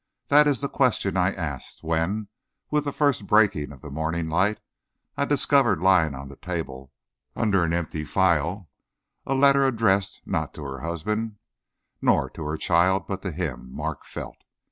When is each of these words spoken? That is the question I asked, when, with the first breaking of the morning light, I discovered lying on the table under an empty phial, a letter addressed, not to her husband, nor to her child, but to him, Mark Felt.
That 0.29 0.47
is 0.47 0.61
the 0.61 0.67
question 0.67 1.15
I 1.15 1.31
asked, 1.31 1.83
when, 1.83 2.29
with 2.71 2.85
the 2.85 2.91
first 2.91 3.27
breaking 3.27 3.71
of 3.71 3.81
the 3.81 3.91
morning 3.91 4.29
light, 4.29 4.59
I 5.15 5.25
discovered 5.25 5.79
lying 5.79 6.15
on 6.15 6.27
the 6.27 6.37
table 6.37 6.91
under 7.35 7.63
an 7.63 7.71
empty 7.71 8.03
phial, 8.03 8.71
a 9.27 9.35
letter 9.35 9.63
addressed, 9.63 10.23
not 10.25 10.55
to 10.55 10.63
her 10.63 10.79
husband, 10.79 11.37
nor 12.01 12.31
to 12.31 12.43
her 12.45 12.57
child, 12.57 13.05
but 13.05 13.21
to 13.21 13.31
him, 13.31 13.71
Mark 13.71 14.03
Felt. 14.03 14.37